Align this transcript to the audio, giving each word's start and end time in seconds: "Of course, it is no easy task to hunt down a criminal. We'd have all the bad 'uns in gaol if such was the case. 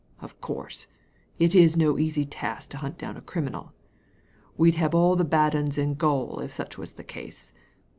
"Of 0.19 0.41
course, 0.41 0.87
it 1.37 1.53
is 1.53 1.77
no 1.77 1.99
easy 1.99 2.25
task 2.25 2.71
to 2.71 2.77
hunt 2.79 2.97
down 2.97 3.17
a 3.17 3.21
criminal. 3.21 3.71
We'd 4.57 4.73
have 4.73 4.95
all 4.95 5.15
the 5.15 5.23
bad 5.23 5.53
'uns 5.53 5.77
in 5.77 5.93
gaol 5.93 6.39
if 6.39 6.51
such 6.51 6.75
was 6.75 6.93
the 6.93 7.03
case. 7.03 7.53